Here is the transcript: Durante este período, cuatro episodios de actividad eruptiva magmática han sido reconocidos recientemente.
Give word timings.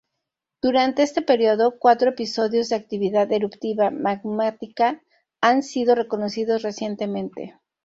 Durante 0.63 1.03
este 1.03 1.21
período, 1.21 1.77
cuatro 1.77 2.09
episodios 2.09 2.69
de 2.69 2.75
actividad 2.75 3.31
eruptiva 3.31 3.91
magmática 3.91 5.03
han 5.43 5.61
sido 5.61 5.93
reconocidos 5.93 6.63
recientemente. 6.63 7.55